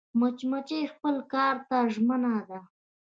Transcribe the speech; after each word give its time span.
مچمچۍ 0.19 0.81
خپل 0.93 1.15
کار 1.33 1.55
ته 1.67 1.77
ژمنه 1.93 2.35
ده 2.49 2.59